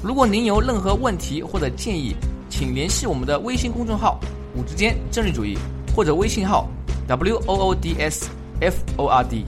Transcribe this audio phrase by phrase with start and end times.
[0.00, 2.14] 如果您有任何问题或者建议，
[2.48, 4.20] 请联系我们的微信公众号
[4.56, 5.58] “五之间政治主义”
[5.92, 6.68] 或者微信号
[7.08, 8.30] “w o o d s
[8.60, 9.44] f o r d”。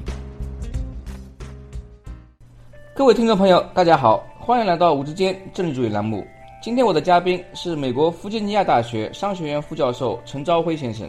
[2.96, 6.26] 各位听众朋友，大家好，欢迎来到“五之间政治主义”栏目。
[6.60, 11.08] 今天我的嘉宾是美国弗吉尼亚大学商学院副教授陈朝辉先生。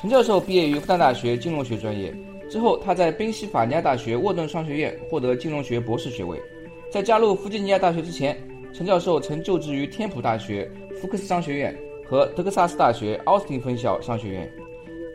[0.00, 2.14] 陈教授毕业于复旦大学金融学专业。
[2.48, 6.40] 之后，他在宾夕法尼亚大学沃顿商学院获得金融学博士学位。
[6.88, 8.38] 在加入弗吉尼亚大学之前，
[8.76, 11.74] 陈教授曾就职于天普大学福克斯商学院
[12.06, 14.52] 和德克萨斯大学奥斯汀分校商学院。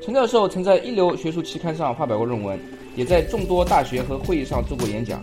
[0.01, 2.59] 陈教授曾在一流学术期刊上发表过论文，
[2.95, 5.21] 也在众多大学和会议上做过演讲。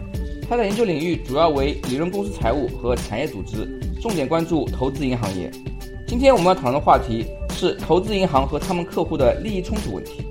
[0.49, 3.67] 他的研究领域主要为理论公司财务和产业组织，
[4.01, 5.51] 重点关注投资银行业。
[6.07, 10.25] 今天我们要讨论的话题是投资银行和他们客户的利益冲突问题。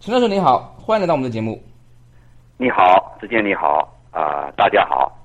[0.00, 1.58] 陈教授你好，欢迎来到我们的节目。
[2.58, 5.16] 你好，志坚你好，啊，大家好。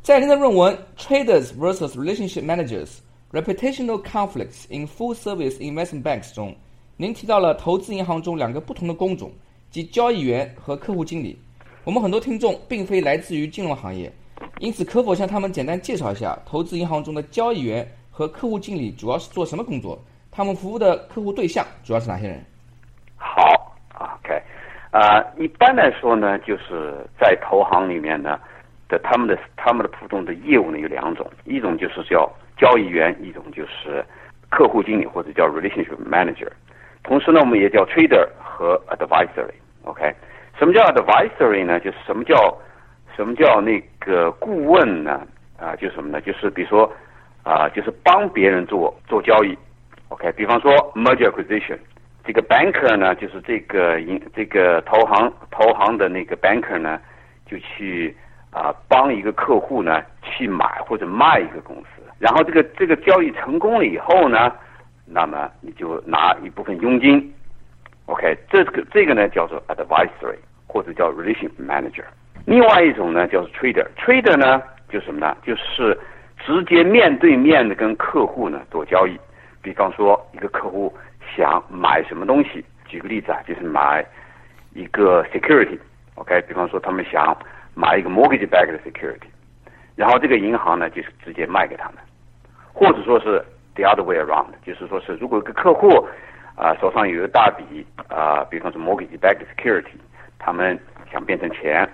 [0.00, 2.98] 在您的论文《Traders vs Relationship Managers:
[3.32, 6.54] Reputational Conflicts in Full-Service Investment Banks》中，
[6.96, 9.32] 您提到了投资银行中两个不同的工种，
[9.68, 11.36] 即交易员和客户经理。
[11.82, 14.12] 我们很多听众并非来自于金融行业，
[14.60, 20.00] 因此可否向他们简单介绍一下投资银行中的交易员和客户经理主要是做什么工作？
[20.30, 22.44] 他们服务的客户对象主要是哪些人？
[23.16, 23.63] 好。
[24.94, 28.38] 啊，一般来说呢，就是在投行里面呢
[28.88, 34.04] 的他们的他们的普通的业务呢有两种，一种就是叫交易员，一种就是
[34.48, 36.46] 客户经理或者叫 relationship manager。
[37.02, 39.54] 同时呢，我们也叫 trader 和 advisory。
[39.82, 40.14] OK，
[40.56, 41.80] 什么叫 advisory 呢？
[41.80, 42.56] 就是什么叫
[43.16, 45.26] 什么叫那个顾问呢？
[45.58, 46.20] 啊，就是什么呢？
[46.20, 46.88] 就是比如说
[47.42, 49.58] 啊，就是帮别人做做交易。
[50.10, 51.78] OK，比方说 merger acquisition。
[52.26, 56.98] 这个 banker 呢，就是这个银这个投行投行的那个 banker 呢，
[57.44, 58.16] 就去
[58.50, 64.50] 啊帮一个客户呢去买或者卖一个公司，然后这个这个交易成功了以后呢，
[65.04, 67.30] 那么你就拿一部分佣金
[68.06, 72.04] ，OK，这个这个呢叫做 advisory 或者叫 relation manager。
[72.46, 75.36] 另外一种呢叫做 trader，trader 呢就是什么呢？
[75.42, 75.98] 就是
[76.38, 79.14] 直接面对面的跟客户呢做交易，
[79.60, 80.90] 比方说一个客户。
[81.36, 82.64] 想买什么东西？
[82.86, 84.04] 举个例子啊，就是买
[84.72, 87.36] 一个 security，OK，比方说他们想
[87.74, 89.26] 买一个 mortgage back 的 security，
[89.96, 91.96] 然后这个银行呢就是直接卖给他们，
[92.72, 95.88] 或者说是 the other way around，就是说是如果一个客户
[96.56, 99.96] 啊手上有一个大笔啊，比方说 mortgage back security，
[100.38, 100.78] 他们
[101.10, 101.88] 想变成钱，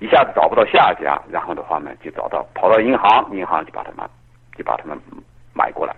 [0.00, 4.06] 一下子找不到下家，然后的话呢就找到跑到银行，银行就把他们
[4.56, 4.98] 就把他们
[5.54, 5.94] 买过来，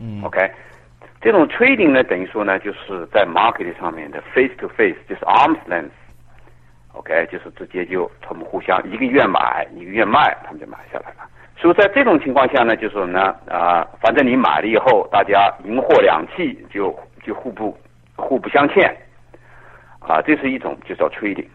[0.00, 0.50] 嗯，OK。
[1.22, 11.28] 这种 trading 呢，等于说呢，就是在 market 上面的 face to face，就是 arms length，OK，就是直接就他们互相一个愿买，一个愿卖，他们就买下来了。
[11.56, 17.78] 所以在这种情况下呢，就是呢，啊，反正你买了以后，大家银货两讫，就就互不
[18.16, 18.92] 互不相欠，
[20.00, 21.46] 啊，这是一种就叫 trading。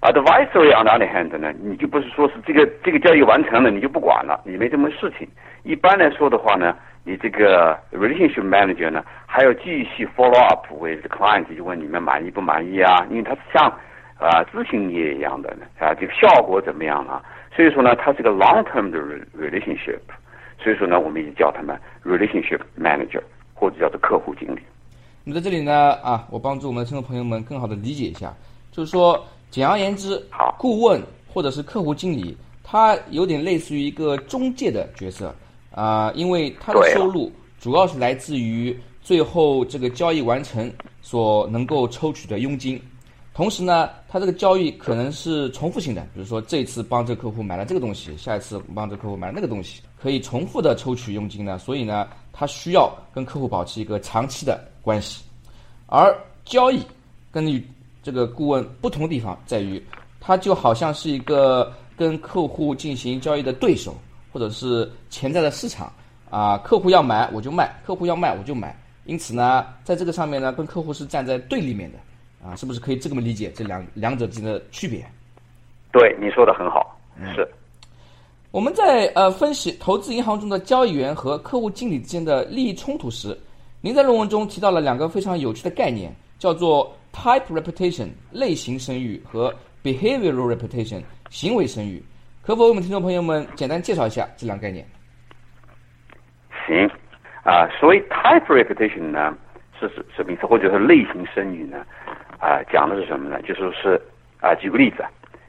[0.00, 5.28] Advisory on the other hand 呢，你就不是说是这个这个交易完成了，你就不管了，你没这么事情。
[5.62, 6.76] 一般来说的话呢。
[7.04, 13.04] 你这个 relationship manager 呢，还要继续 follow up with the client，就问你们满意不满意啊？
[13.10, 13.68] 因为它像
[14.18, 17.20] 啊咨询业一样的呢啊，这个效果怎么样啊？
[17.56, 18.98] 所以说呢，它是个 long term 的
[19.36, 19.98] relationship，
[20.62, 23.20] 所以说呢，我们也叫他们 relationship manager
[23.52, 24.60] 或者叫做客户经理。
[25.24, 28.32] 那么在这里呢，啊，我帮助我们的听众朋友们更好的理解一下，
[28.70, 35.34] 就是说，简而言之，好，顾问或者是客户经理，他有点类似于一个中介的角色。
[35.72, 42.80] 啊，因为他的收入主要是来自于最后这个交易完成所能够抽取的佣金，
[43.34, 55.24] 同时呢，他这个交易可能是重复性的，比如说这次帮这个客户买了这个东西，下一次帮这个客户买了那个东西，可以重复的抽取佣金呢，所以呢，他需要跟客户保持一个长期的关系。
[55.86, 56.14] 而
[56.44, 56.80] 交易
[57.30, 57.66] 跟与
[58.02, 59.82] 这个顾问不同的地方在于，
[60.20, 63.94] 他就好像是一个跟客户进行交易的对手。
[64.32, 65.92] 或者是潜在的市场
[66.30, 68.74] 啊，客户要买我就卖，客户要卖我就买。
[69.04, 71.98] 因此呢，在这个上面呢，跟客户是站在对立面的
[72.44, 75.04] 啊，是不是可以这么理解这两两者之间的区别？
[75.92, 76.98] 对，你说的很好，
[77.34, 77.46] 是。
[78.50, 83.36] 我们在呃分析投资银行中的交易员和客户经理之间的利益冲突时，
[83.80, 92.02] 您在论文中提到了两个非常有趣的概念，叫做 type reputation 类型声誉和 behavioral reputation 行为声誉。
[92.44, 94.84] 可否为我们听众朋友们简单介绍一下这两概念？
[96.66, 96.90] 行，
[97.44, 99.32] 啊，所谓 type reputation 呢，
[99.78, 100.44] 是是什么意思？
[100.44, 101.78] 或者是类型声誉呢？
[102.40, 103.40] 啊，讲的是什么呢？
[103.42, 104.00] 就说是
[104.40, 105.04] 啊，举个例子，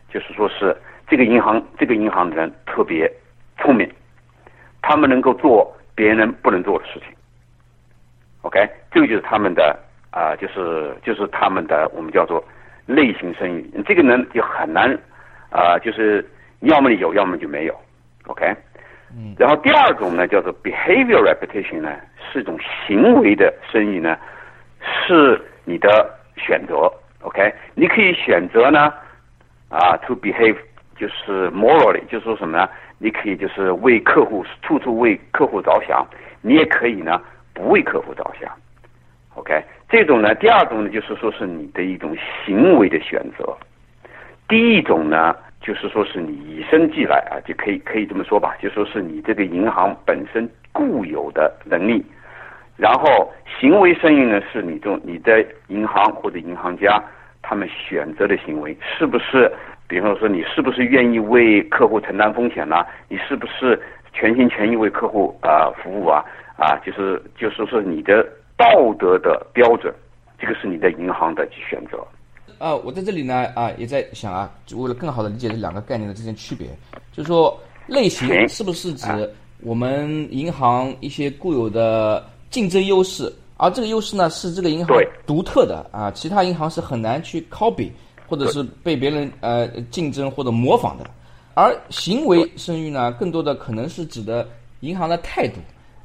[0.07, 3.11] 就是说是这个银行这个银行的人特别
[3.57, 3.91] 聪明，
[4.83, 7.07] 他们能够做别人不能做的事情。
[8.41, 9.75] OK，这个就是他们的
[10.11, 12.43] 啊，就是就是他们的我们叫做
[12.85, 13.83] 类型声誉。
[13.83, 14.95] 这个呢就很难
[15.49, 16.23] 啊，就是
[16.69, 17.75] 要么你有，要么就没有。
[18.27, 18.55] OK
[19.15, 19.35] 嗯。
[19.37, 21.91] 然后第二种呢，叫做 behavior reputation 呢，
[22.31, 22.57] 是一种
[22.87, 24.17] 行为的生意呢，
[24.79, 27.53] 是你的选择，OK？
[27.75, 28.93] 你可以选择呢，
[29.69, 30.55] 啊，to behave
[30.95, 32.69] 就是 morally，就是说什么呢？
[32.97, 36.07] 你可以就是为客户处处为客户着想，
[36.41, 37.21] 你也可以呢
[37.53, 38.49] 不为客户着想
[39.35, 39.61] ，OK？
[39.89, 42.15] 这种呢，第二种呢，就是说是你的一种
[42.45, 43.57] 行为的选择，
[44.47, 45.35] 第一种呢。
[45.63, 52.05] 就是说，是你与生俱来啊，就可以可以这么说吧，就说是你这个银行本身固有的能力，
[52.75, 57.01] 然后行为声音呢，是你这种你的银行或者银行家
[57.41, 59.49] 他们选择的行为，是不是？
[59.87, 62.85] 比方说，你是不是愿意为客户承担风险呢？
[63.07, 63.79] 你是不是
[64.11, 66.23] 全心全意为客户啊服务啊？
[66.57, 68.21] 啊，就是就是说你的
[68.57, 69.93] 道德的标准，
[70.37, 72.05] 这个是你的银行的选择。
[72.57, 76.67] 啊，我在这里呢啊，也在想啊，为了更好的理解这两个概念的之间区别，
[77.11, 77.57] 就是说
[77.87, 79.07] 类型是不是指
[79.61, 87.89] 我们银行一些固有的竞争优势，而这个优势呢是这个银行独特的啊，其他银行是很难去 copy
[88.27, 91.05] 或者是被别人呃竞争或者模仿的，
[91.53, 94.47] 而行为声誉呢，更多的可能是指的
[94.79, 95.55] 银行的态度，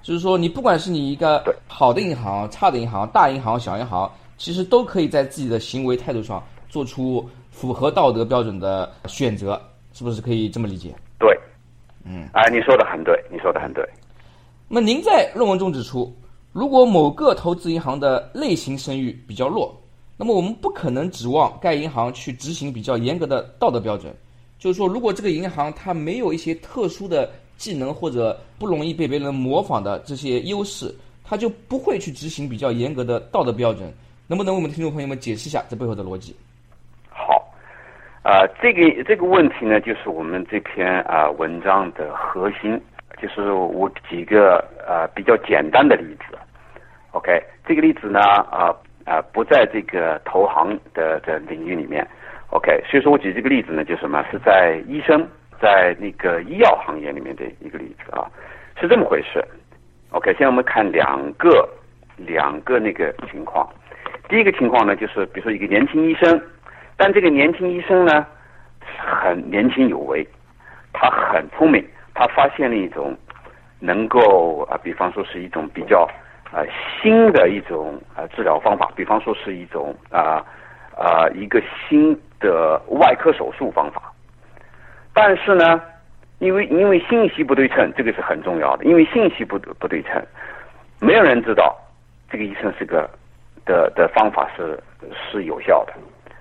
[0.03, 4.11] 就是说你不管是你一个好的银行、差的银行、大银行、小银行。
[4.38, 9.61] 其实都可以在自己的行为态度上做出符合道德标准的选择，
[9.93, 10.94] 是不是可以这么理解？
[11.19, 11.37] 对，
[12.05, 13.85] 嗯，哎，你说的很对，你说的很对。
[14.69, 16.14] 那么您在论文中指出，
[16.52, 19.75] 如果某个投资银行的类型声誉比较弱，
[20.17, 24.14] 那么我们不可能指望该银行去执行比较严格的道德标准。
[24.58, 30.94] 就是说，如果这个银行它没有一些特殊的技能或者不容易被别人模仿的这些优势，
[31.25, 33.93] 它就不会去执行比较严格的道德标准。
[34.29, 36.37] 能不能为我们听众朋友们解释一下这背后的逻辑？
[37.09, 37.51] 好，
[38.23, 42.79] 啊，这个这个问题呢，就是我们这篇啊文章的核心，
[43.23, 46.37] 就是我几个啊比较简单的例子。
[47.13, 48.69] OK，这个例子呢，啊
[49.07, 52.07] 啊不在这个投行的的领域里面。
[52.51, 55.27] OK，所以说我举这个例子呢，就什么是在医生
[55.59, 58.29] 在那个医药行业里面的一个例子啊，
[58.79, 59.43] 是这么回事。
[60.11, 61.67] OK，现在我们看两个
[62.19, 63.67] 两个那个情况。
[64.29, 66.39] 第一个情况呢，就是比如说一个年轻医生，
[66.99, 68.27] 但这个年轻医生呢，
[68.99, 70.27] 很年轻有为，
[70.93, 71.83] 他很聪明，
[72.13, 73.17] 他发现了一种
[73.81, 76.07] 能够啊，比方说是一种比较
[76.53, 76.61] 啊
[77.01, 80.45] 新的一种啊治疗方法，比方说是一种啊
[80.95, 84.13] 啊一个新的外科手术方法。
[85.15, 85.81] 但是呢，
[86.39, 90.23] 因为因为信息不对称，这个是很重要的，因为信息不不对称，
[91.01, 91.75] 没有人知道
[92.31, 93.08] 这个医生是个。
[93.69, 94.82] 的的方法是
[95.31, 95.93] 是有效的，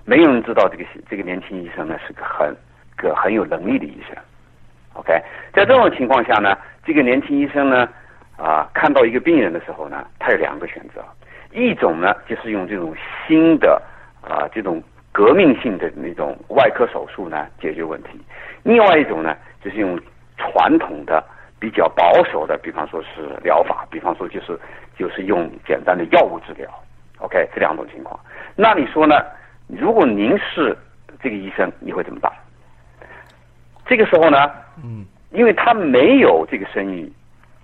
[0.06, 2.56] 没有人知道这个这个年轻医生呢是个很
[2.96, 4.16] 个很有能力的医生。
[4.94, 5.12] OK，
[5.52, 7.86] 在这种情况下呢，这个年轻医生呢
[8.38, 11.04] 啊看到一个病人的时候呢，他有两个选择，
[11.52, 12.94] 一种呢就是用这种
[13.26, 13.80] 新的
[14.22, 14.82] 啊这种
[15.12, 18.18] 革命性的那种外科手术呢解决问题，
[18.62, 20.00] 另外一种呢就是用
[20.38, 21.22] 传统的
[21.60, 24.58] 比较保守的，比方说是疗法，比方说就是
[24.96, 26.68] 就是用简单的药物治疗。
[27.18, 28.18] OK，这两种情况，
[28.54, 29.14] 那你说呢？
[29.66, 30.76] 如果您是
[31.22, 32.32] 这个医生，你会怎么办？
[33.84, 34.50] 这个时候呢，
[34.82, 37.12] 嗯，因为他没有这个生意，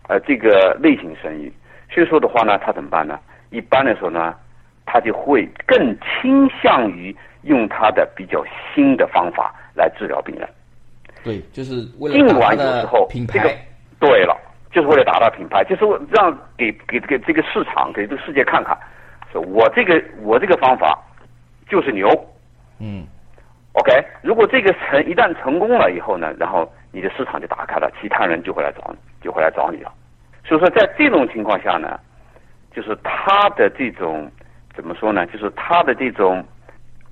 [0.08, 1.50] 呃，这个类型生意，
[1.90, 3.18] 所以说的话呢，他怎么办呢？
[3.50, 4.34] 一般来说呢，
[4.84, 8.44] 他就会更倾向于用他的比较
[8.74, 10.48] 新的方法来治疗病人。
[11.22, 13.56] 对，就是为了尽管有时候品牌。
[13.98, 14.36] 对了，
[14.70, 18.76] 就是为了达到品牌，就是让给给给这个市场，给这个世界看看。
[19.40, 20.98] 我这个我这个方法
[21.68, 22.08] 就是牛，
[22.78, 23.06] 嗯
[23.72, 23.92] ，OK。
[24.22, 29.92] 如果这个成一旦成功了以后呢，然后你的市场就打开了，其他人就会来找你，就会来找你了。
[30.44, 31.98] 所以说，在这种情况下呢，
[32.74, 34.30] 就是他的这种
[34.74, 35.26] 怎么说呢？
[35.26, 36.44] 就是他的这种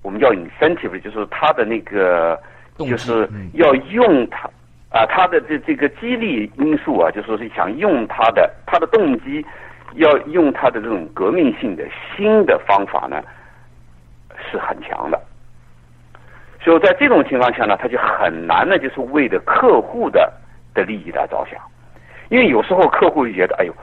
[0.03, 2.41] 我们叫 incentive，就是他的那个
[2.77, 4.51] 就是要用他
[4.91, 9.45] 啊，他的这这个激励因素啊，就说是想用他的他的动机，
[9.95, 11.85] 要用他的这种革命性的
[12.17, 13.23] 新的方法呢，
[14.51, 15.21] 是很强的。
[16.61, 20.33] 所以在这种情况下呢，他就很难呢，就是为了客户的
[20.75, 21.61] 的利益来着想，
[22.29, 23.75] 因为有时候客户就觉得，哎呦，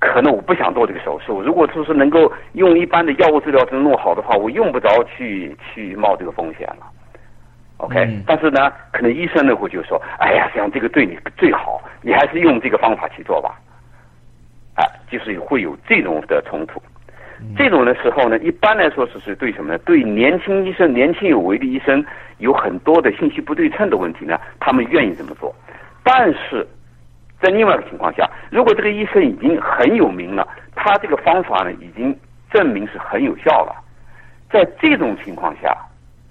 [0.00, 6.86] 可能我不想做这个手术，如果说是能够用一般的药物治疗就弄好的话，我用不着去去冒这个风险了。
[7.76, 13.54] OK，但是呢，可能医生呢会就说，哎呀，这样这个对你最好，你还是用这个方法去做吧。
[15.10, 16.80] 哎，就是会有这种的冲突。
[17.56, 19.78] 这种的时候呢，一般来说是是对什么呢？
[19.78, 22.04] 对年轻医生、年轻有为的医生
[22.38, 25.54] 有很多的信息不对称的问题呢，他们愿意这么做。
[26.02, 26.66] 但是
[27.40, 32.14] 在另外一个情况下，如果这个医生已经很有名了，他这个方法呢已经
[32.52, 33.74] 证明是很有效了，
[34.50, 35.74] 在这种情况下，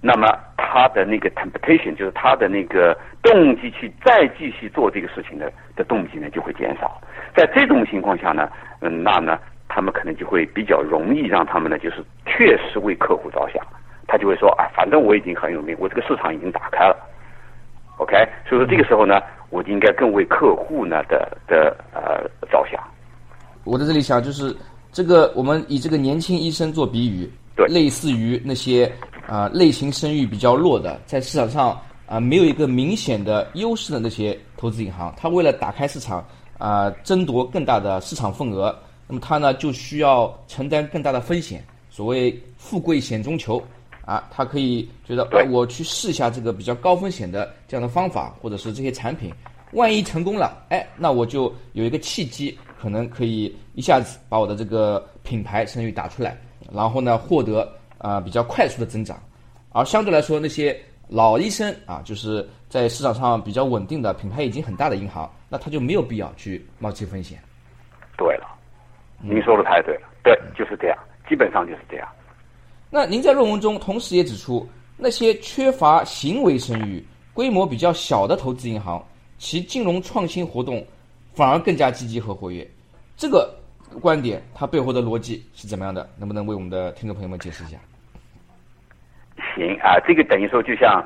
[0.02, 7.02] 那么他的那个 temptation 就是他的那个动机去再继续做这个事情的的动机呢就会减少。
[7.36, 8.50] 在这种情况下呢，
[8.82, 9.40] 嗯，那呢？
[9.72, 13.64] 他们可能就会比较容易让他们呢，就是确实为客户着想，
[14.08, 16.98] 他就会说啊，反正我已经很有名，我这个市场已经打开了
[17.98, 18.16] ，OK，
[18.50, 19.22] 所以说这个时候呢，
[19.52, 22.84] 我就应该更为客户呢的的呃着想。
[23.64, 24.58] 我在这里想，就是
[24.92, 28.92] 这个我们以这个年轻医生做比喻，对，类似于那些
[29.28, 36.26] 啊类型声誉比较弱的，在市场上啊没有一个明显的优势的那些投资银行，他为了打开市场
[36.60, 38.78] 啊争夺更大的市场份额。
[39.08, 43.60] 那么他呢就需要承担更大的风险，所谓富贵险中求
[44.06, 49.34] 啊，他可以觉得我去试一下这个比较高风险的这样的方法，或者是这些产品，
[49.74, 56.38] 万一成功了，哎，那我就有一个契机，可能可以一下子把我的这个品牌声誉打出来，
[56.72, 59.20] 然后呢获得啊比较快速的增长，
[59.72, 67.38] 而相对来说那些老医生啊，就是在市场上比较稳定的品牌已经很大的银行，那他就没有必要去冒这风险。
[68.16, 68.48] 对了。
[69.22, 70.98] 您说的太对了，对，就是这样，
[71.28, 72.08] 基本上就是这样。
[72.90, 79.06] 那您在论文中同时也指出，那些缺乏行为声誉、规模比较小的投资银行，
[79.38, 80.86] 其金融创新活动
[81.34, 82.66] 反而更加积极和活跃。
[83.18, 83.54] 这个
[84.00, 86.10] 观点它背后的逻辑是怎么样的？
[86.18, 87.78] 能不能为我们的听众朋友们解释一下？
[89.56, 91.06] 行啊，这个等于说就像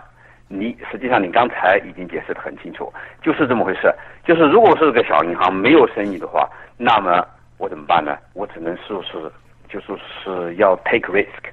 [0.57, 3.93] 你实际上你刚才已经解释的很清楚，就是这么回事。
[4.23, 7.25] 就是如果是个小银行没有生意的话，那么。
[7.59, 8.17] 我怎么办呢？
[8.33, 9.31] 我只能说是，
[9.69, 11.49] 就说是要 take risk，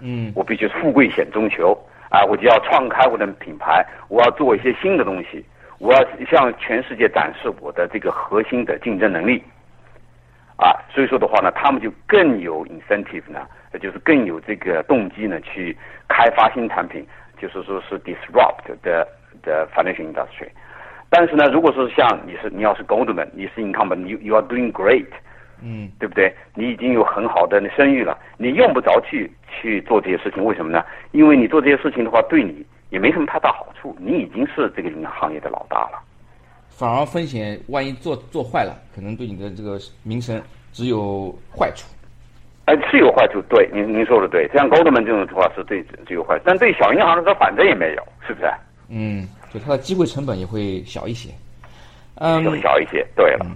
[0.00, 1.78] 嗯，我必须富贵险中求
[2.10, 2.24] 啊！
[2.24, 5.44] 我就要创开我的品牌，我要做一些新的东西，
[5.78, 9.40] 我要向全世界展示我的这个核心的竞争能力
[10.56, 10.74] 啊！
[10.92, 13.46] 所以说的话呢，他们就更有 incentive 呢，
[13.80, 15.76] 就是更有这个动机呢，去
[16.08, 17.06] 开发新产品，
[17.42, 19.06] 就是说是 disrupt 的
[19.42, 20.48] 的 financial industry。
[21.10, 25.08] 但是呢，如果说像你是你要是 Goldman，你是 incumbent，you you are doing great。
[25.64, 26.34] 嗯，对不对？
[26.56, 30.82] 你已经有很好的声誉了，你用不着去去做这些事情，为什么呢？
[31.12, 33.96] 因为你做这些事情的话，对你也没什么太大好处。
[34.00, 36.02] 你已经是这个银行业的老大了，
[36.68, 41.86] 反而风险，万一做做坏了，可能对你的这个名声只有坏处。
[42.66, 44.48] 哎，是有坏处，对，您您说的对。
[44.54, 48.48] 像高德曼这种的话是对只有坏，但对小银行来说，反正也没有，是不是？
[48.88, 51.30] 嗯，就它的机会成本也会小一些。
[52.16, 53.06] 嗯，小一些。
[53.16, 53.46] 对了。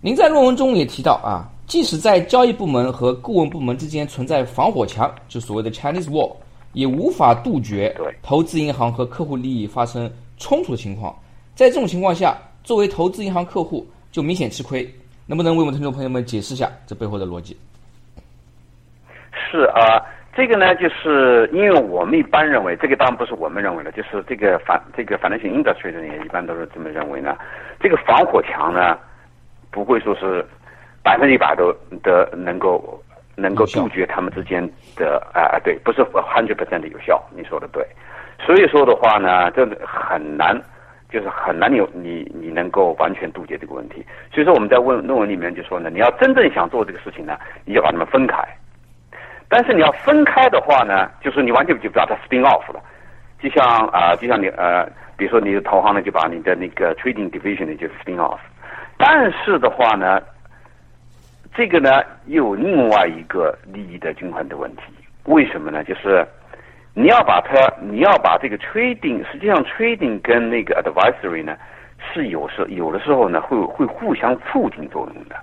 [0.00, 6.36] 您在论文中也提到啊，即使在交易部门和顾问部门之间存在防火墙，就所谓的 Chinese Wall，
[6.72, 7.92] 也无法杜绝
[8.22, 11.12] 投资银行和客户利益发生冲突的情况。
[11.54, 14.88] 在这种情况下，作为投资银行客户就明显吃亏。
[15.26, 17.56] 能不能为我们听众朋友们解释一下这背后的逻辑？
[19.52, 20.02] 是啊，
[20.34, 27.36] 这个呢，就是因为我们一般认为，这个当然不是我们认为的，就是这个反这个反正型 industry 的人也一般都是这么认为呢。
[27.78, 28.98] 这个防火墙呢？
[29.70, 30.44] 不会说是
[31.02, 33.02] 百分之一百都的能够
[33.36, 34.62] 能够杜绝他们之间
[34.96, 37.22] 的啊对，不是 hundred percent 的有效。
[37.34, 37.82] 你说的对，
[38.38, 40.60] 所以说的话呢，这很难，
[41.10, 44.04] 就是很难有你你能够完全杜绝这个问题。
[44.30, 48.36] 所以说我们在问论文里面就说呢，你要真正想做这个事情呢，你要把它们分开。
[49.54, 52.80] 但是你要分开的话呢，就是你完全就把它 spin off 了，
[53.38, 58.38] 就像啊，就像你呃，比如说你的投行呢，就把你的那个 trading division 呢就 spin off。
[58.96, 60.22] 但是的话呢，
[61.54, 64.84] 这个呢又有另外一个利益的均衡的问题。
[65.24, 65.84] 为什么呢？
[65.84, 66.26] 就是
[66.94, 71.54] 你要把它，你要把这个 trading，实际上 trading 跟那个 advisory 呢
[72.14, 75.36] 是有时有的时候呢会会互相促进作用的。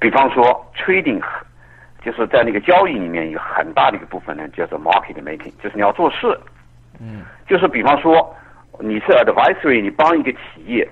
[0.00, 0.42] 比方说
[0.76, 1.22] trading
[2.02, 6.38] 就是在那个交易里面有很大的一个部分呢叫做 market making，就是你要做事。
[7.00, 7.22] 嗯。
[7.46, 8.34] 就是比方说。
[8.80, 10.88] 你是 advisory，你帮一个企业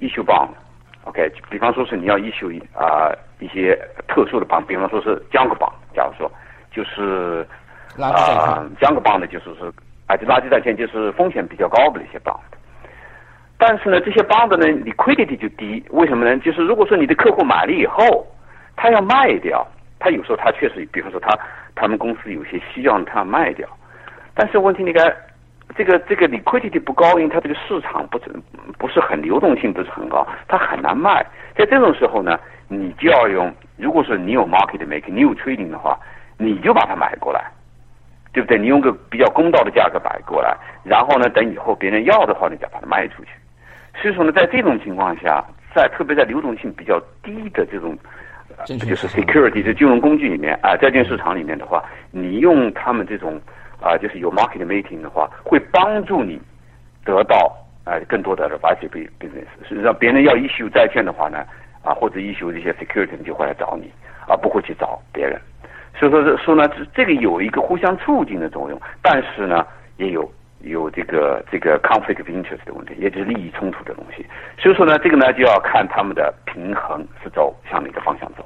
[0.00, 6.32] issue bond，OK，比方说是你要 issue 啊一些特殊的 bond，比方说是 junk bond，假如说
[6.70, 7.46] 就是
[8.00, 9.70] 啊 junk bond 就是是
[10.06, 12.40] 啊，就垃圾债券就是风险比较高的那些 bond。
[13.58, 16.38] 但是呢，这些 bond 呢，liquidity 就低，为什么呢？
[16.38, 18.26] 就是如果说你的客户买了以后，
[18.76, 19.66] 他要卖掉，
[19.98, 21.36] 他有时候他确实，比方说他
[21.74, 23.68] 他们公司有些需要他卖掉，
[24.34, 25.14] 但是问题你看，
[25.76, 28.18] 这个这个 liquidity 不高，因为它这个市场不
[28.78, 31.24] 不是很流动性不是很高，它很难卖。
[31.56, 32.38] 在这种时候呢，
[32.68, 35.98] 你就要用，如果说你有 market making，你有 trading 的话，
[36.38, 37.50] 你就把它买过来。
[38.32, 38.58] 对不对？
[38.58, 43.30] 你用个比较公道的价格买过来，然后呢，等以后别人要的话，你再把它卖出去。
[43.94, 45.42] 所以说呢，在这种情况下，
[45.74, 47.96] 在特别在流动性比较低的这种，
[48.66, 53.40] 就是 security 的金融工具里面啊，债券市场里面的话，你用他们这种
[53.80, 56.40] 啊，就是有 market making 的话，会帮助你
[57.04, 59.46] 得到啊更多的 advisory business。
[59.68, 61.44] 实际上，别人要 issue 债券的话呢，
[61.82, 63.90] 啊或者 issue 这些 security 就会来找你，
[64.26, 65.40] 而不会去找别人。
[65.98, 70.30] 所以说，这说呢，这这个有一个互相促进的作用，但是呢，也有
[70.70, 74.24] 有这个这个 conflict of interest 的问题，也就是利益冲突的东西。
[74.60, 78.44] 所以说呢，这个呢就要看他们的平衡是走向哪个方向走。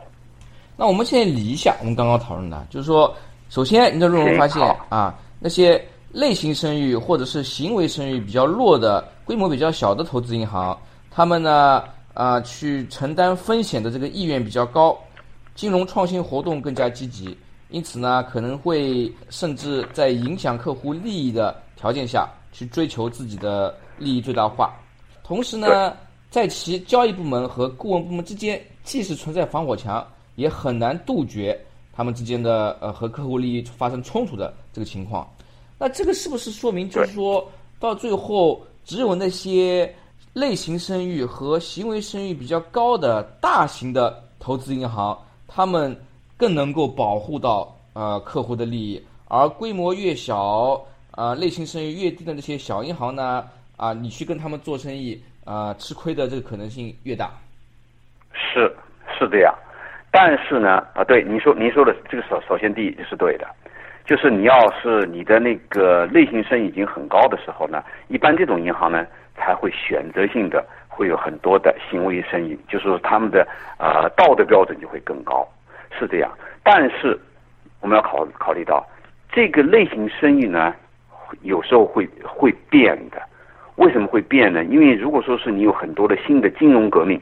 [0.76, 3.14] 那我们现在理一下，我们刚刚讨论的，就是说，
[3.48, 10.78] 首先你的论文发现啊，那些类型声誉或者是行为声誉比较弱的、规模比较小的投资银行，
[11.10, 11.84] 他们呢
[12.14, 14.98] 啊去承担风险的这个意愿比较高。
[15.54, 17.36] 金融创新活动更加积极，
[17.68, 24.70] 因此呢，可能会甚至在影响客户利益的条件下去追求自己的利益最大化。
[25.24, 25.96] 同时呢，
[26.28, 31.58] 在其交易部门和顾问部门之间，即使存在防火墙，也很难杜绝
[31.94, 35.26] 他们之间的呃和客户利益发生冲突的这个情况。
[35.78, 39.90] 那这个是不是说明，就是说到最后，只有那些
[40.34, 45.18] 类型声誉和行为声誉比较高的大型的投资银行？
[45.48, 45.98] 他们
[46.36, 50.80] 更能够保护到呃客户的利益，而规模越小，
[51.16, 53.44] 呃类型声誉越低的那些小银行呢，
[53.76, 57.30] 啊你去跟他们做生意，啊吃亏的这个可能性越大。
[58.32, 58.72] 是
[59.18, 59.54] 是这样，
[60.10, 63.46] 但是呢，啊对，您说您说的这个首首先第一是对的，
[64.04, 70.64] 就是你要是你的那个类型声已经很高的时候呢，一般这种银行呢才会选择性的。
[70.92, 73.46] 会有很多的行为声誉，就是他们的
[73.78, 75.48] 呃道德标准就会更高，
[75.98, 76.30] 是这样。
[76.62, 77.18] 但是
[77.80, 78.86] 我们要考考虑到
[79.32, 80.74] 这个类型声誉呢，
[81.42, 83.20] 有时候会会变的。
[83.76, 84.62] 为什么会变呢？
[84.64, 87.20] 因为如果说是你有很多的新的金融革命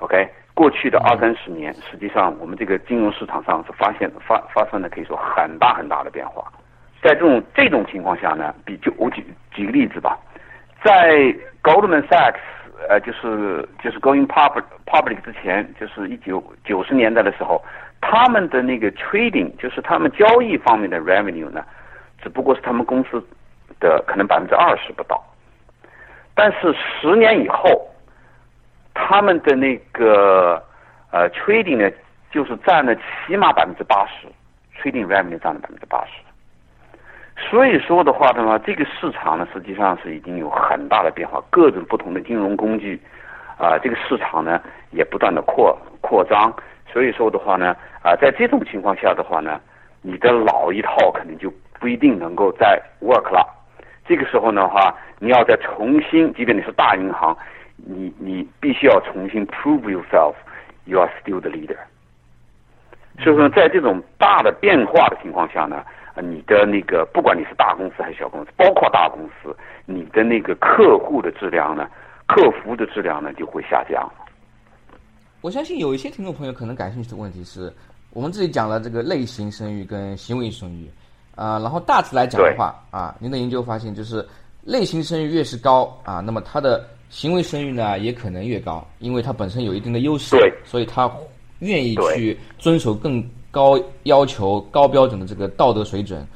[0.00, 6.44] ，OK，过去的二三十年，实际上我们这个金融市场上是发现发发生的可以说很大很大的变化。
[7.02, 10.18] 在这种这种情况下呢，比就我举举个例子吧，
[10.84, 12.40] 在 Goldman Sachs。
[12.88, 17.62] 呃，就是就是 going public public 之前，就是一九九十年代的时候，
[18.02, 21.64] 他们的那个 trading，就是他们交易方面的 revenue 呢，
[22.24, 23.22] 只不过是他们公司
[23.78, 25.22] 的可能百分之二十不到。
[26.34, 27.86] 但是十年以后，
[28.94, 30.60] 他们的那个
[31.12, 31.88] 呃 trading 呢，
[32.32, 34.26] 就是占了起码百分之八十
[34.80, 36.12] ，trading revenue 占了百分之八十。
[37.50, 42.98] 所以说的话的话，这个市场呢，实际上是已经有很大的变化，各种不同的金融工具，
[43.58, 44.60] 啊，这个市场呢
[44.92, 46.52] 也不断的扩扩张。
[46.90, 49.60] 所以说的话呢，啊，在这种情况下的话呢，
[50.00, 53.46] 你的老一套可能就不一定能够再 work 了。
[54.06, 57.36] 这个时候的话，你要再重新，即便你是大银行，
[57.76, 61.78] 你你必须要重新 prove yourself，you are still the leader。
[63.22, 65.84] 所以说，在这种大的变化的情况下呢。
[66.14, 69.52] 啊，你的那个，不管你是大公司还是小公司，包括大公司，
[69.84, 71.90] 你的那个客户的质量呢，
[72.28, 74.08] 客服的质量呢，就会下降。
[75.40, 77.68] 我相信有一些听众朋友可能感兴趣的问题是，
[78.12, 80.88] 我们这里讲了这个类型生育跟行为生育，
[81.34, 84.26] 啊，然后大致来讲的话，啊，您的研究发现就是
[84.62, 91.10] 类型声誉越是高啊，那么它的行为声誉呢也可能越高，因为它本身有一定的优势，对，所以它
[91.60, 93.24] 愿意去遵守更。
[93.54, 96.26] 高要求、高标准的这个道德水准，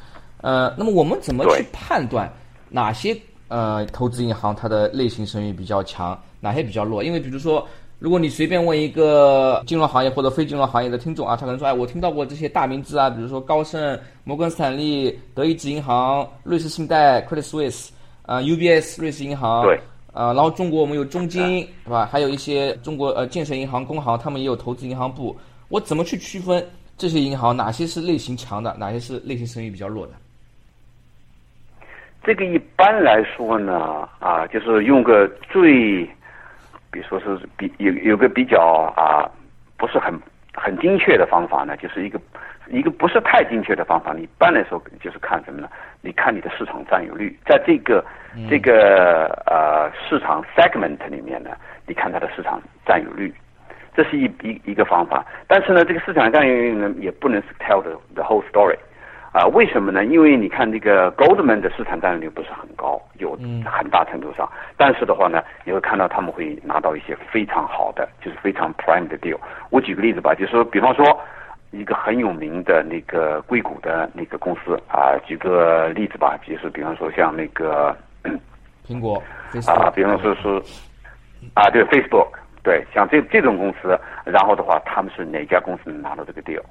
[0.40, 2.32] 呃，那么我们怎么去判断
[2.68, 3.12] 哪些
[3.48, 7.02] 呃投资银行它的类型声誉比较强，哪些比较弱？
[7.02, 7.66] 因为比如说，
[7.98, 17.90] 如果你随便问一个金融行业或者非金融行业的听众啊，他可能说，哎，我听到过这些大名字啊，比如说高盛、摩根斯坦利、德意志银行、瑞士信贷 （Credit Suisse）
[18.24, 19.80] 啊，UBS 瑞士银行，对，
[20.12, 22.08] 啊，然后中国我们有中金，是吧？
[22.10, 25.36] 还有一些中国呃建设银行、工行，他们也有投资银行部，
[25.68, 26.64] 我怎么去区分？
[26.96, 30.12] 这些银行哪些是类型强的，哪些是类型声誉比较弱的？
[32.24, 36.04] 这个一般来说呢，啊，就是用个最，
[36.90, 38.60] 比如说是比有有个比较
[38.96, 39.28] 啊，
[39.76, 40.12] 不是很
[40.54, 42.20] 很精确的方法呢，就是一个
[42.68, 44.12] 一个不是太精确的方法。
[44.12, 45.68] 你一般来说就是看什么呢？
[46.00, 48.04] 你看你的市场占有率，在这个
[48.48, 51.50] 这个呃市场 segment 里面呢，
[51.86, 53.32] 你看它的市场占有率，
[53.94, 55.24] 这是一一一个方法。
[55.46, 58.76] 但是呢，这个市场占有率呢，也不能 tell the the whole story。
[59.32, 60.04] 啊，为什么呢？
[60.06, 69.38] 因为你看这个 Goldman 的市场占有率不是很高，有很大程度上，但是的话呢，你会看到他们会拿到一些非常好的，就是非常 prime 的 deal。
[69.70, 71.04] 我举个例子吧，就是说，比方说
[71.70, 77.94] 一个很有名的那个硅谷的那个公司啊，举个例子吧，就是比方说像那个
[78.88, 79.22] 苹果
[79.68, 80.48] 啊，比方说是
[81.54, 82.28] 啊，对 Facebook，
[82.62, 86.62] 对，像这这种公司，然后的话，他们是哪家公司能拿到这个 deal？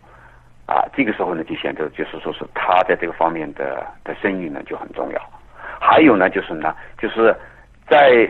[0.68, 5.22] 啊，这个时候呢，就显得就是说是他在这个方面的的声誉呢就很重要。
[5.80, 7.34] 还有呢，就是呢，就是
[7.88, 8.30] 在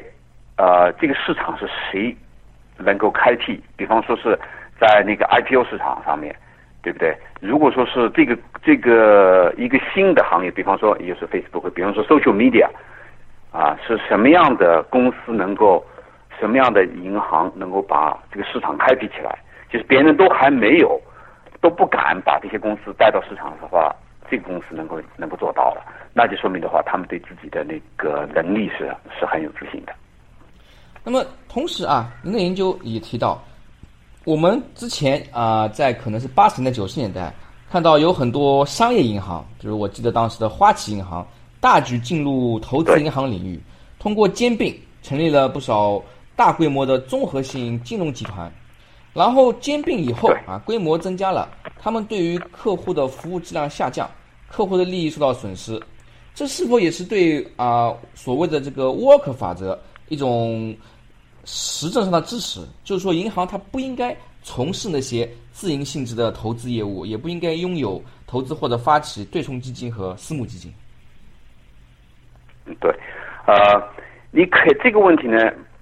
[0.55, 2.15] 呃这个市场是谁
[2.77, 4.37] 能够开辟，比方说是
[4.79, 6.35] 在那个 IPO 市场上面，
[6.83, 7.17] 对不对？
[7.41, 12.67] 如果说是这个这个一个新的行业，比方说也就是 Facebook，比方说 Social Media，
[13.51, 15.83] 啊，是什么样的公司能够，
[16.39, 19.39] 什么样的银行能够把这个市场开辟起来？
[19.69, 21.01] 就是别人都还没有。
[21.67, 23.93] 都不敢把这些公司带到市场的话，
[24.31, 29.93] 这个公司能够能够做到了，那就说明的话，他们对自己的那个能力是是很有自信的。
[31.03, 33.43] 那么同时啊，您的研究也提到，
[34.23, 37.33] 我们之前啊，在可能是八十年代、九十年代，
[37.69, 41.27] 看到有很多商业银行，就是我记得当时的花旗银行，
[41.59, 43.61] 大举进入投资银行领域，
[43.99, 46.01] 通过兼并成立了不少
[46.33, 48.49] 大规模的综合性金融集团。
[49.13, 54.09] 然后兼并以后啊，规模增加了，他们对于客户的服务质量下降，
[54.47, 55.81] 客户的利益受到损失，
[56.35, 60.75] 这是否也是对啊所谓的这个沃克法则一种
[61.45, 62.61] 实证上的支持？
[62.83, 70.71] 就是说，银行它不应该从事那些自营性质的投资业务，也不应该拥有投资或者发起对冲基金和私募基金。
[72.79, 72.91] 对，
[73.47, 73.81] 呃，
[74.29, 75.39] 你可这个问题呢？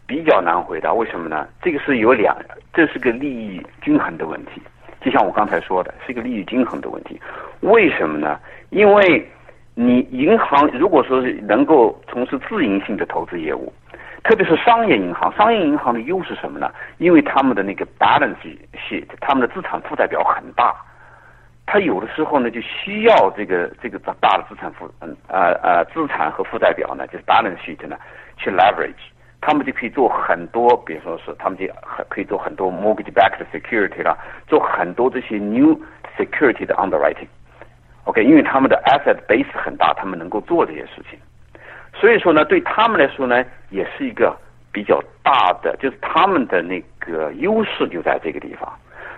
[0.08, 1.48] 比较难回答，为什么呢？
[1.62, 2.36] 这个是有两，
[2.74, 4.62] 这是个利益均衡的问题。
[5.02, 7.20] 就像我刚才说的，是一个利益均衡的问题。
[7.62, 8.40] 为什么呢？
[8.70, 9.28] 因为
[9.74, 13.72] 你银行如果说是能够从事自营性的投资业务，
[14.24, 16.72] 特别是商业银行，商业银行的优势什么呢？
[16.98, 18.36] 因为他们的那个 balance
[18.74, 20.76] sheet，他们的资产负债表很大，
[21.66, 27.96] 他有的时候呢就需要这个这个大的资产负嗯呃呃资产和负债表呢，就是 balance sheet 呢
[28.38, 28.94] 去 leverage。
[29.46, 35.80] 他们就可以做很多，比如说是他们就很可以做很多 mortgage-backed security 啦，做很多这些 new
[36.18, 37.28] security 的 underwriting。
[38.06, 41.20] OK，因为他们的 asset base 很大，他们能够做这些事情。
[41.94, 44.36] 所以说呢，对他们来说呢，也是一个
[44.72, 48.68] 比较大的，就是他们的那个优势就在这个地方。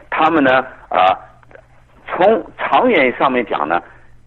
[0.09, 0.59] 他们呢，
[0.89, 1.15] 啊，
[2.05, 3.81] 从长远上面讲呢，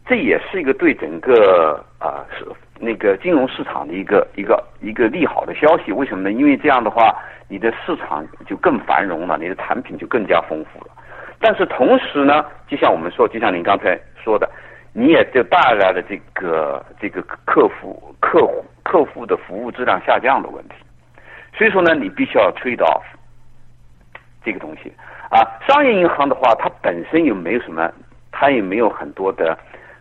[0.07, 2.47] 这也是一个对整个啊是。
[2.83, 6.33] 那个金融市场的一个一个一个利好的消息，为什么呢？
[6.33, 7.15] 因为这样的话，
[7.47, 10.91] 你的市场就更繁荣了，你的产品就更加丰富了。
[11.39, 14.51] 但是同时呢，就像我们说，就像您刚才说的，
[14.95, 20.75] 你也就带来了这个这个客服客户客户的服务质量下降的问题。
[21.55, 23.03] 所以说呢，你必须要 trade off
[24.43, 24.91] 这个东西
[25.31, 25.45] 啊。
[25.69, 27.93] 商业银行的话，它本身又没有什么，
[28.33, 29.59] 它也没有很多的，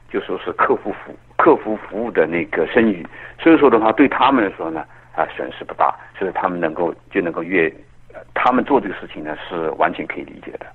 [0.09, 1.17] 就说是客户服务。
[1.39, 3.07] 客服服务的那个声誉，
[3.39, 4.83] 所以说的话，对他们来说呢，
[5.15, 7.73] 啊，损失不大，所以他们能够就能够越，
[8.33, 10.65] 他们做这个事情呢，是完全可以理解的。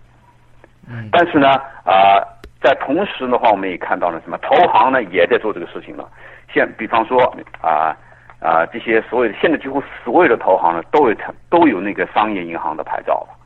[0.89, 1.11] 嗯。
[1.13, 1.51] 但是呢，
[1.85, 2.17] 啊，
[2.63, 4.39] 在同时的话，我们也看到了什么？
[4.39, 6.09] 投行呢也在做这个事情了。
[6.51, 7.21] 现比方说
[7.61, 7.95] 啊
[8.41, 11.17] 啊，这些所有的现在几乎所有的投行呢，都有
[11.51, 13.37] 都有那个商业银行的牌照了。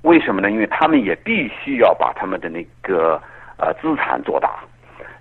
[0.00, 0.50] 为什么呢？
[0.50, 3.20] 因为他们也必须要把他们的那个
[3.58, 4.50] 呃资产做大。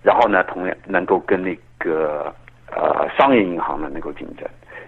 [0.03, 2.33] 然后呢，同样能够跟那个
[2.69, 4.45] 呃商业银行呢能够竞争，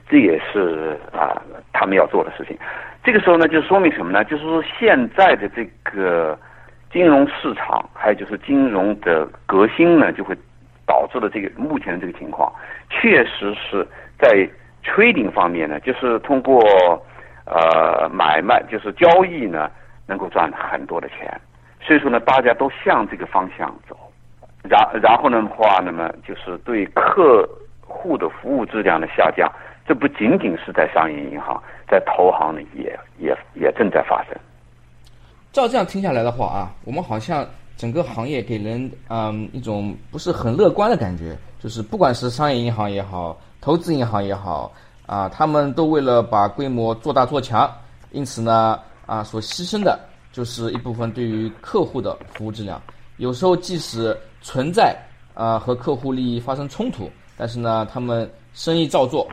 [0.10, 2.58] 这也是啊他们要做的事情。
[3.02, 4.24] 这个时候呢，就说明什么呢？
[4.26, 6.38] 就是说现在的这个
[6.92, 10.36] 金融市场，还有就是金融的革新呢，就会
[10.86, 12.52] 导致了这个目前的这个情况，
[12.90, 13.88] 确实是
[14.20, 14.48] 在
[14.84, 16.60] trading 方面呢，就是通过
[17.46, 19.72] 呃买卖，就是交易呢，
[20.08, 21.40] 能够赚很多的钱。
[21.80, 23.98] 所以说呢，大家都向这个方向走。
[24.70, 27.48] 然然后的话，那么就是对客
[27.82, 29.52] 户的服务质量的下降，
[29.88, 34.36] 这不仅仅是在商业银行，在投行里也也也正在发生。
[35.52, 37.48] 照这样听下来的话啊，我们好像
[37.78, 44.72] 整个行业给人嗯一种不是很乐观的感觉，就是不管是商业银行也好，投资银行也好，
[45.06, 47.72] 啊，他们都为了把规模做大做强，
[48.12, 49.98] 因此呢，啊，所牺牲的
[50.32, 52.82] 就是一部分对于客户的服务质量。
[53.18, 54.96] 有时候即使存在
[55.34, 59.28] 啊和客户利益发生冲突，但是呢，他们生意照做。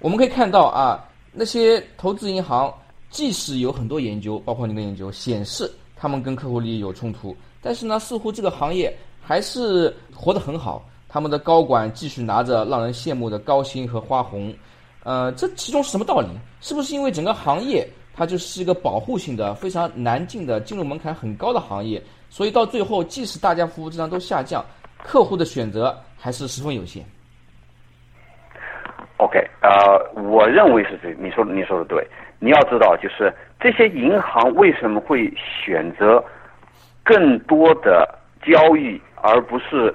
[0.00, 2.74] 我们可以看到啊，那些投资银行
[3.08, 8.92] 即使有很多研究，包括您的研究显示他们跟客户利益有冲突，但是呢，似乎这个行业
[9.22, 10.84] 还是活得很好。
[11.08, 14.52] 他们的高管继续拿着让人羡慕的高薪和花红，
[15.04, 16.26] 呃，这其中是什么道理？
[16.60, 24.64] 是不是因为整个行业它就是一个保护性的、非常难进的、进入门槛很高的行业，所以到最后，即使大家服务质量都下降，
[25.02, 27.04] 客户的选择还是十分有限
[29.16, 32.06] ？OK，呃，我认为是这，你说你说的对。
[32.40, 36.22] 你要知道，就是这些银行为什么会选择
[37.02, 38.08] 更多的
[38.46, 39.92] 交易，而不是？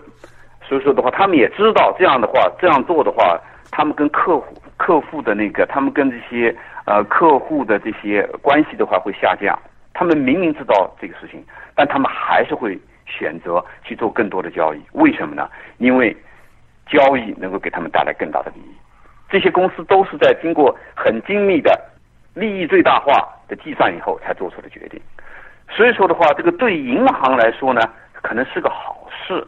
[0.67, 3.39] 所以说的话，他们也知道这样的话，这样做的话，
[3.71, 6.53] 他们跟客户、客户的那个，他们跟这些
[6.85, 9.57] 呃客户的这些关系的话会下降。
[9.93, 11.43] 他们明明知道这个事情，
[11.75, 14.81] 但他们还是会选择去做更多的交易。
[14.93, 15.49] 为什么呢？
[15.77, 16.15] 因为
[16.87, 18.75] 交易能够给他们带来更大的利益。
[19.29, 21.79] 这些公司都是在经过很精密的
[22.33, 25.01] 利益最大化的计算以后才做出的决定。
[25.69, 27.81] 所以说的话，这个对银行来说呢，
[28.21, 29.45] 可能是个好事。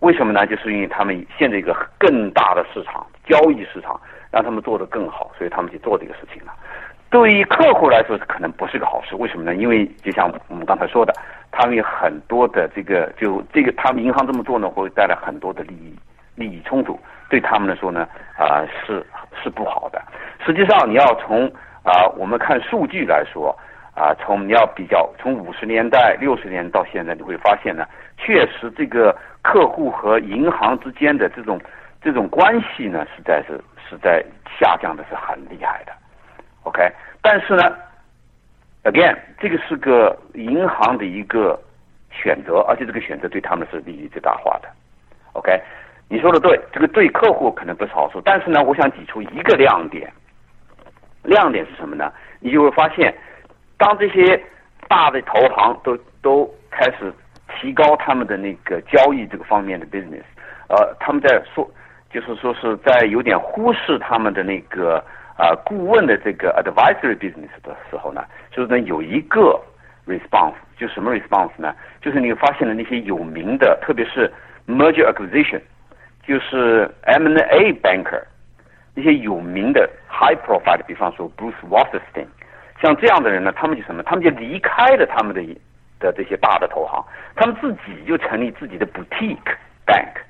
[0.00, 0.46] 为什么呢？
[0.46, 6.52] 就是因为他们现在一个更大的市场，交易市场，让他们做得更好，所以他们去做这个事情了。
[7.12, 9.14] 对于客户来说，可能不是个好事。
[9.16, 9.54] 为什么呢？
[9.54, 11.12] 因为就像我们刚才说的，
[11.50, 15.94] 他们有很多的这个，就这个，他们银行这么做呢，会带来很多的利益
[16.36, 16.98] 利益冲突，
[17.28, 19.04] 对他们来说呢，啊，是
[19.42, 20.02] 是不好的。
[20.44, 21.46] 实际上，你要从
[21.84, 23.54] 啊，我们看数据来说。
[23.94, 27.84] 啊，从你要比较，从五十年代、六十年到现在，你会发现呢，
[28.16, 31.60] 确实这个客户和银行之间的这种
[32.00, 34.24] 这种关系呢，实在是是在
[34.58, 35.92] 下降的是很厉害的。
[36.64, 37.76] OK，但是呢
[38.84, 41.58] ，again，这个是个银行的一个
[42.10, 44.68] 选择，而且这个选择对他们是利益最大化的。
[45.32, 45.60] OK，
[46.08, 50.12] 你说的对，这个对客户可能不是好处，但是呢，我想指出一个亮点，
[51.22, 52.12] 亮点是什么呢？
[52.40, 53.14] 你就会发现。
[53.78, 54.40] 当这些
[54.86, 57.12] 大的投行都都开始
[57.48, 60.22] 提高他们的那个交易这个方面的 business，
[60.68, 61.68] 呃，他们在说，
[62.08, 65.04] 就是说是在有点忽视他们的那个
[65.42, 69.60] 啊顾问的这个 advisory business 的时候呢，就是呢有一个
[70.06, 71.74] response，就什么 response 呢？
[72.00, 74.32] 就是你发现了那些有名的，特别是
[74.68, 75.60] merger acquisition，
[76.24, 78.22] 就是 M&A banker，
[78.94, 82.26] 那些有名的 high profile，比方说 Bruce Wasserstein。
[82.80, 84.00] 像这样的人呢，他们就什么？
[84.04, 85.42] 他们就离开了他们的
[85.98, 90.22] 的这些大的投行，他们自己就成立自己的 boutique bank。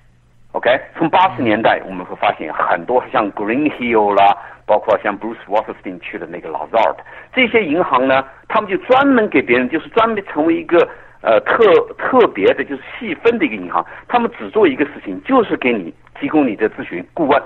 [0.52, 4.36] OK，从八十年代我们会发现很多像 Greenhill 啦，
[4.66, 6.96] 包括像 Bruce Wasserstein 去的那个 Lazard，
[7.32, 10.86] 这些银行呢，他们就专门给别人，就是专门成为一个
[11.22, 11.64] 呃特
[11.96, 13.84] 特别的，就是细分的一个银行。
[14.08, 17.42] 他们只做一个事情，就是给你提供你的咨询顾问，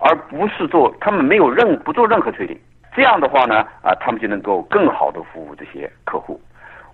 [0.00, 2.60] 而不是做，他们没有任不做任何推理。
[2.94, 6.38] 这样的话呢，啊，他们就能够更好的服务这些客户。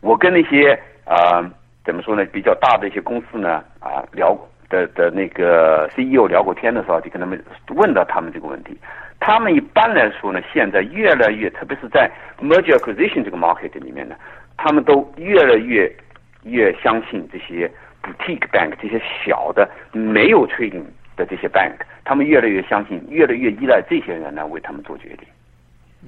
[0.00, 1.42] 我跟那些啊，
[1.84, 8.76] 怎么说呢，比较大的一些公司呢，啊，聊过的的那个 CEO 聊过天的时候，就跟他们问到他们这个问题。
[9.18, 14.14] 他们一般来说呢，现在越来越，特别是在 merger acquisition 这个 market 里面呢，
[14.56, 15.90] 他们都越来越
[16.44, 17.70] 越相信这些
[18.02, 20.84] boutique bank 这些小的没有 trading
[21.16, 21.74] 的这些 bank，
[22.04, 25.26] 他们越来越相信，越来越依赖这些人来为他们做决定。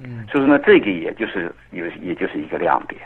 [0.01, 3.01] 嗯，所以说呢，这个也就是有，也就是一个亮点。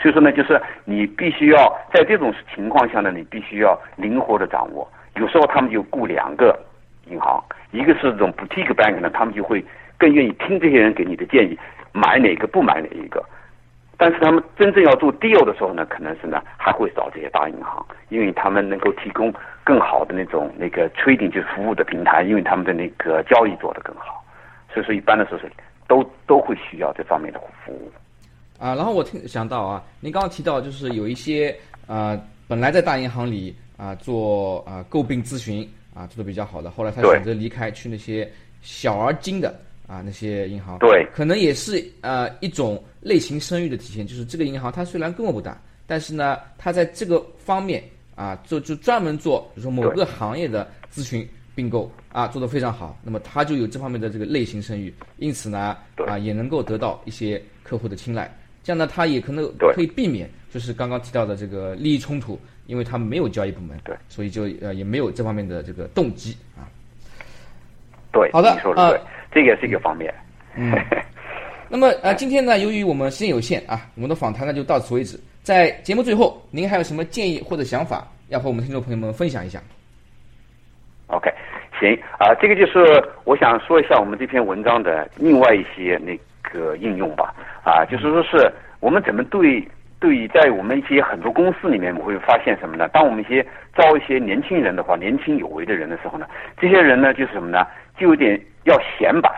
[0.00, 4.86] 所以说呢，就是你必须要在这种情况下呢，你必须要灵活的掌握。
[5.16, 6.58] 有时候他们就雇两个
[7.06, 9.64] 银行，一个是这种 boutique bank 呢，他们就会
[9.96, 11.58] 更愿意听这些人给你的建议，
[11.92, 13.24] 买哪个不买哪一个。
[13.96, 24.22] 但是他们真正要做 deal 的时候呢，可能是呢还会找这些大银行，因为他们能够提供更好的那种那个 trading 就是服务的平台，因为他们的那个交易做得更好。
[24.72, 25.50] 所以说一般的时候是。
[25.86, 27.92] 都都会需要这方面的服务，
[28.58, 31.54] 啊，然后我听想到啊，您刚刚提到就是有一些
[31.86, 38.30] 啊，本来在大银行里啊做啊诟病咨询啊做的比较好的，后来他选择离开去那些
[38.62, 47.82] 小而精的啊那些银行，对，可能也是呃一种类型声誉的体现，就是这个银行它虽然规模不大，但是呢，它在这个方面
[48.14, 51.28] 啊做就专门做，比如说某个行业的咨询。
[51.56, 58.28] 并购啊，做得非常好，那么它就有这方面的这个类型声誉，因此呢，啊，也能够得到一些客户的青睐。
[58.64, 66.66] 这样呢，他也可能可以避免，就是刚刚提到的这个利益冲突，因为他没有交易部门，对，所以就呃也没有这方面的这个动机啊。
[68.10, 69.00] 对，好的，你说的对，
[69.44, 70.12] 这个是一个方面。
[70.56, 70.72] 嗯。
[71.68, 75.18] 那么呃，今天呢，由于我们时间有限啊，我们的访谈呢就到此为止。
[75.42, 79.60] 在节目最后，您还有什么建议或者想法要和我们听众朋友们分享一下
[81.08, 81.30] ？OK，
[81.80, 86.16] 行啊，这个就是我想说一下我们这篇文章的另外一些那
[86.58, 87.34] 个应用吧。
[87.64, 89.66] 啊，就是说是我们怎么对
[90.00, 92.88] 对于在我们一些很多公司里面，我会发现什么呢？
[92.88, 93.44] 当我们一些
[93.76, 96.26] 招一些年轻人的话，年轻有为的人的时候呢，
[96.58, 97.66] 这些人呢就是什么呢？
[97.98, 99.30] 就有点要显摆。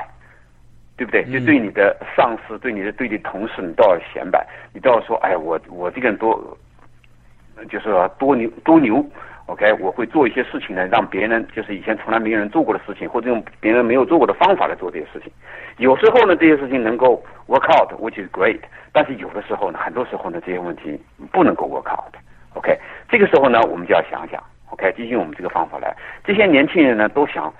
[0.98, 1.22] 对不对？
[1.24, 6.56] 就对你的上司，对你的对你同事，你都要显摆，你都要说，哎，我我这个人多，
[7.68, 9.04] 就是说多牛多牛
[9.46, 15.32] ，OK，我会做一些事情呢，让别人就是以前从来没有人做过的事情，或者用别人没有做过的方法来做这些事情。
[15.78, 18.60] 有时候呢，这些事情能够 work out，which is great，
[18.92, 21.00] 但是有的时候呢，很多时候呢，这些问题
[21.32, 22.78] 不能够 work out，OK，
[23.08, 25.94] 这个时候呢，我们就要想想，OK，就用我们这个方法来。
[26.24, 27.52] 这些年轻人呢，都想。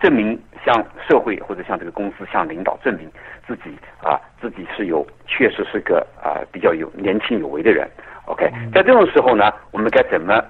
[0.00, 3.10] 证明向社会或者向这个公司向领导证明
[3.46, 3.70] 自己
[4.02, 7.88] 啊，自己是有确实是个啊比较有年轻有为的人。
[8.26, 10.44] OK，在这种时候呢，我们该怎么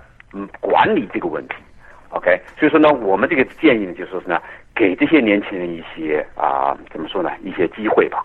[0.61, 1.55] 管理这个问题
[2.11, 4.41] ？OK，所以说呢，我们这个建议呢，就是说呢，
[4.75, 8.25] 给这些年轻人一些啊怎么说呢，一些机会吧。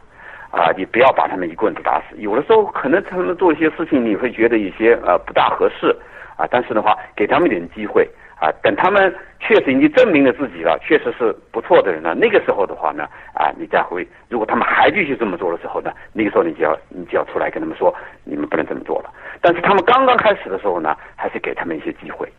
[0.51, 2.15] 啊，你不要把他们一棍子打死。
[2.17, 5.95] 有的时候可能他们做一些事情，你会觉得有些呃不大合适
[6.37, 8.09] 啊，但是的话，给他们一点机会。
[8.39, 12.15] 啊，等他们确实已经证明了自己了，确实是不错的人了。
[12.15, 19.13] 那个时候的话呢，啊，你再回，如果他们还继续这么做的时候呢，那个时候你就要你就要出来跟他们说，你们不能这么做了。
[19.41, 22.31] 但是他们刚刚开始的时候呢，还是给他们一些机会，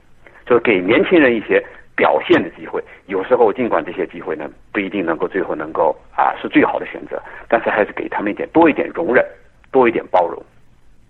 [0.46, 1.62] 就是给年轻人一些
[1.94, 2.82] 表现的机会。
[3.04, 9.22] 有时候尽管这些机会呢不一定能够最后能够啊是最好的选择，但是还是给他们一点多一点容忍，
[9.70, 10.42] 多一点包容。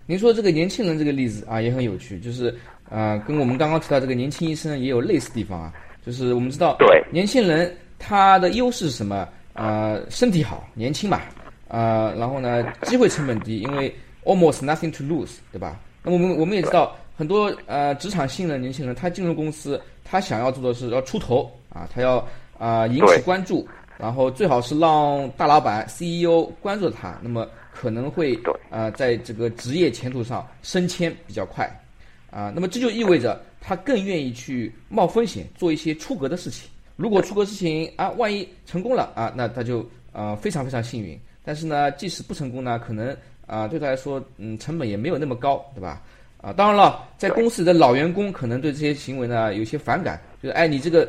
[0.05, 2.53] 您说这个年轻人这个例子啊也很有趣，就是。
[2.91, 5.73] 啊，跟我们刚刚提到这个年轻医生也有类似地方啊，
[6.05, 9.27] 就是我们知道，对年轻人他的优势是什么？
[9.53, 11.21] 呃，身体好，年轻嘛，
[11.67, 15.79] 啊，然后呢，机会成本低，因为 almost nothing to lose，对吧？
[16.03, 22.25] 那我们我们也知道，很多呃职场新人年轻人，他进入公司，他想要做的是要出头啊，他要
[22.57, 31.69] 啊引起关注，然后最好是让大老板 CEO 关注他，那么可能会啊在这个职业前途上升迁比较快。
[32.31, 36.67] 啊，那么这就意味着他更愿意去冒风险做一些出格的事情。
[36.95, 41.19] 如果出格事情啊，万一成功了啊，那他就啊非常非常幸运。
[41.43, 43.15] 但是呢，即使不成功呢，可能
[43.47, 46.01] 啊对他来说，嗯，成本也没有那么高，对吧？
[46.41, 51.07] 啊，当然了，在公司里的老员工可能对这些行为呢有些反感，就是哎，你这个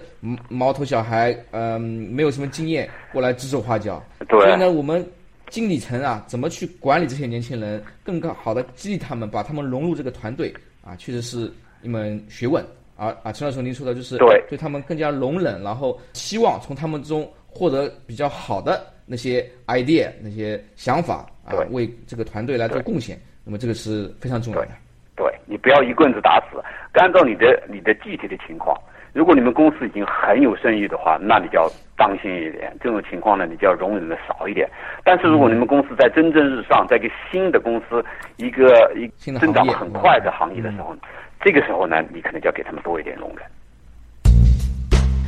[0.49, 4.03] 毛头小孩，嗯，没有什么经验，过来指手画脚。
[4.29, 5.07] 所以呢，我们
[5.51, 10.53] 经理层啊，怎么去管理这些年轻人，更好的激励他们，把他们融入这个团队。
[10.85, 11.51] 啊，确实是
[11.83, 12.65] 一门学问。
[12.97, 23.19] 而啊，陈老师您说的就是对，对他们更加容忍，然后希望从他们中获得比较好的那些 idea、那些想法啊，为这个团队来做贡献。
[23.45, 24.69] 那么这个是非常重要的。
[25.17, 28.79] 对你不要一棍子打死，按照你的你的具体的情况。
[29.13, 32.75] 如果你们公司已经很有声誉的话，那你就要当心一点。
[32.81, 34.69] 这种情况呢，你就要容忍的少一点。
[35.05, 38.05] 但是如果你们公司在蒸蒸日上，在一个新的公司，
[38.37, 40.97] 一个一增长很快的行业的时候，
[41.41, 43.45] 这个时候呢，你可能就要给他们多一点容忍。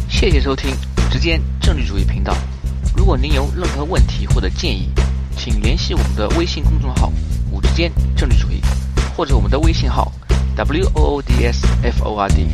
[0.08, 2.32] 谢谢收听五之间政治主义频道。
[2.96, 4.88] 如果您有任何问题或者建议，
[5.32, 7.12] 请联系我们的微信公众号
[7.52, 8.60] “五之间政治主义”，
[9.16, 10.10] 或者我们的微信号
[10.56, 12.46] “w o o d s f o r d”。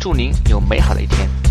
[0.00, 1.45] 祝您有美好的一天。